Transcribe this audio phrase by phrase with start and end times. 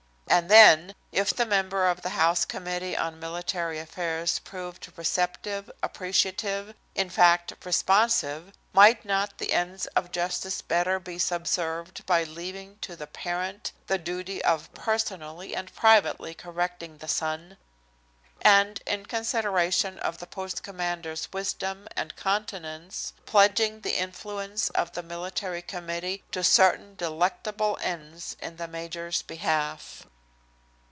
[0.33, 6.73] and then if the member of the House Committee on Military Affairs proved receptive, appreciative,
[6.95, 12.95] in fact responsive, might not the ends of justice better be subserved by leaving to
[12.95, 17.57] the parent the duty of personally and privately correcting the son?
[18.41, 25.03] and, in consideration of the post commander's wisdom and continence, pledging the influence of the
[25.03, 30.05] Military Committee to certain delectable ends in the major's behalf?